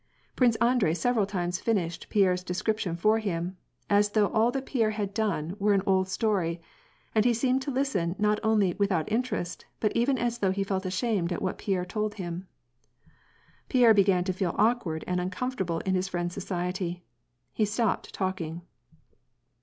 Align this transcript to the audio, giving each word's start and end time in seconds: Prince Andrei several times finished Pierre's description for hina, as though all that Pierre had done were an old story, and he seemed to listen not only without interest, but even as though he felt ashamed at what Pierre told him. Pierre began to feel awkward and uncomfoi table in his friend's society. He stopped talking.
Prince 0.35 0.55
Andrei 0.55 0.95
several 0.95 1.27
times 1.27 1.59
finished 1.59 2.07
Pierre's 2.09 2.43
description 2.43 2.95
for 2.97 3.19
hina, 3.19 3.53
as 3.87 4.09
though 4.13 4.29
all 4.29 4.49
that 4.49 4.65
Pierre 4.65 4.89
had 4.89 5.13
done 5.13 5.55
were 5.59 5.73
an 5.73 5.83
old 5.85 6.07
story, 6.07 6.59
and 7.13 7.23
he 7.23 7.35
seemed 7.35 7.61
to 7.61 7.69
listen 7.69 8.15
not 8.17 8.39
only 8.41 8.73
without 8.79 9.11
interest, 9.11 9.65
but 9.79 9.95
even 9.95 10.17
as 10.17 10.39
though 10.39 10.49
he 10.49 10.63
felt 10.63 10.87
ashamed 10.87 11.31
at 11.31 11.39
what 11.43 11.59
Pierre 11.59 11.85
told 11.85 12.15
him. 12.15 12.47
Pierre 13.69 13.93
began 13.93 14.23
to 14.23 14.33
feel 14.33 14.55
awkward 14.57 15.03
and 15.05 15.19
uncomfoi 15.21 15.57
table 15.59 15.79
in 15.81 15.93
his 15.93 16.07
friend's 16.07 16.33
society. 16.33 17.03
He 17.53 17.65
stopped 17.65 18.11
talking. 18.11 18.63